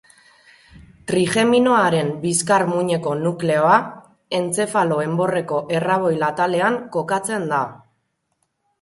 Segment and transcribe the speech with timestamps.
[1.11, 3.77] Trigeminoaren bizkar-muineko nukleoa,
[4.41, 7.65] entzefalo enborreko erraboil atalean kokatzen da.